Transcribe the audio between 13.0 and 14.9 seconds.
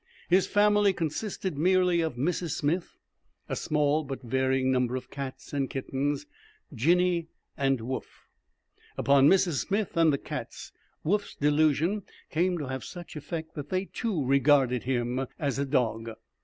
effect that they, too, regarded